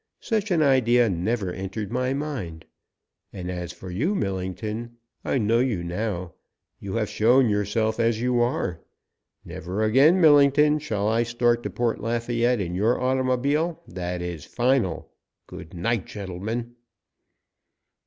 Such 0.19 0.49
an 0.49 0.63
idea 0.63 1.09
never 1.11 1.51
entered 1.53 1.91
my 1.91 2.11
mind. 2.11 2.65
And 3.31 3.51
as 3.51 3.71
for 3.71 3.91
you, 3.91 4.15
Millington, 4.15 4.97
I 5.23 5.37
know 5.37 5.59
you 5.59 5.83
now. 5.83 6.33
You 6.79 6.95
have 6.95 7.07
shown 7.07 7.49
yourself 7.49 7.99
as 7.99 8.19
you 8.19 8.39
are. 8.39 8.79
Never 9.45 9.83
again, 9.83 10.19
Millington, 10.19 10.79
shall 10.79 11.07
I 11.07 11.21
start 11.21 11.61
to 11.61 11.69
Port 11.69 12.01
Lafayette 12.01 12.59
in 12.61 12.73
your 12.73 12.99
automobile. 12.99 13.79
That 13.87 14.23
is 14.23 14.43
final! 14.43 15.11
Good 15.45 15.75
night, 15.75 16.05
gentlemen!" 16.07 16.73